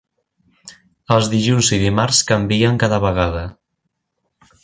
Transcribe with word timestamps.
Els 1.15 1.27
dilluns 1.33 1.69
i 1.77 1.79
dimarts 1.83 2.23
canvien 2.33 2.81
cada 2.85 3.01
vegada. 3.05 3.47